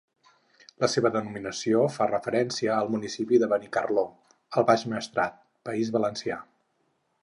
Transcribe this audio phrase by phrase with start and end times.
[0.83, 4.09] La seva denominació fa referència al municipi de Benicarló,
[4.59, 6.45] al Baix Maestrat, País Valencià.